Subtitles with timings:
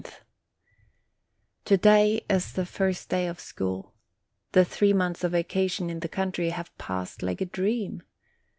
[0.03, 0.13] r ,i
[1.63, 3.93] TO DAY, is the first day of school.
[4.53, 8.01] The three months of vacation in the country have passed like a dream.